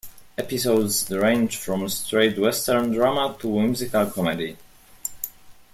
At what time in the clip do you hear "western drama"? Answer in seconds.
2.39-3.37